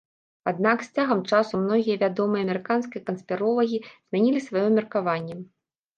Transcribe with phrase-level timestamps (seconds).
[0.51, 3.77] Аднак з цягам часу многія вядомыя амерыканскія канспіролагі
[4.07, 5.35] змянілі сваё меркаванне.